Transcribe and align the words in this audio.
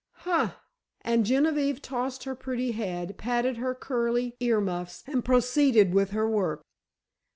"Huh!" 0.25 0.53
and 1.01 1.27
Genevieve 1.27 1.79
tossed 1.79 2.23
her 2.23 2.33
pretty 2.33 2.71
head, 2.71 3.19
patted 3.19 3.57
her 3.57 3.75
curly 3.75 4.35
ear 4.39 4.59
muffs, 4.59 5.03
and 5.05 5.23
proceeded 5.23 5.93
with 5.93 6.09
her 6.09 6.27
work. 6.27 6.63